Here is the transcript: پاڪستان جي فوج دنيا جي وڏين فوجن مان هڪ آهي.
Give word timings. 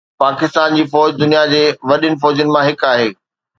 پاڪستان 0.21 0.73
جي 0.79 0.83
فوج 0.93 1.09
دنيا 1.21 1.43
جي 1.53 1.61
وڏين 1.93 2.13
فوجن 2.25 2.47
مان 2.53 2.63
هڪ 2.71 2.89
آهي. 2.93 3.09